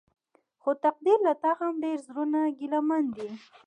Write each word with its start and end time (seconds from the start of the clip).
خو 0.61 0.69
تقديره 0.83 1.19
له 1.25 1.33
تا 1.43 1.51
هم 1.59 1.73
ډېر 1.83 1.97
زړونه 2.07 2.39
ګيلمن 2.57 3.03
دي. 3.15 3.29